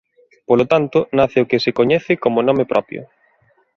Polo 0.47 0.65
tanto 0.71 0.97
nace 1.17 1.37
o 1.43 1.47
que 1.49 1.61
se 1.63 1.75
coñece 1.79 2.13
como 2.23 2.45
nome 2.47 2.65
propio. 2.71 3.01